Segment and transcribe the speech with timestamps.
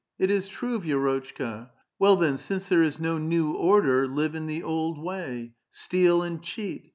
[0.17, 1.69] It is true, Vi6ix)tchka.
[1.99, 6.41] Well,, then, since there is no new order, live in the old way; steal and
[6.41, 6.89] cheat.